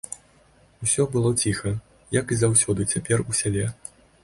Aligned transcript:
Усё 0.87 1.03
было 1.15 1.33
ціха, 1.43 1.73
як 2.19 2.25
і 2.35 2.39
заўсёды 2.43 2.89
цяпер 2.97 3.17
у 3.29 3.41
сяле. 3.45 3.71